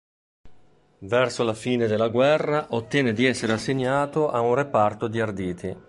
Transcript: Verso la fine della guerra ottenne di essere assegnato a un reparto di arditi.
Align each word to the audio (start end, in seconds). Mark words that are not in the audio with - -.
Verso 1.03 1.43
la 1.43 1.53
fine 1.53 1.85
della 1.85 2.07
guerra 2.07 2.69
ottenne 2.73 3.13
di 3.13 3.25
essere 3.27 3.53
assegnato 3.53 4.31
a 4.31 4.39
un 4.39 4.55
reparto 4.55 5.07
di 5.07 5.19
arditi. 5.19 5.75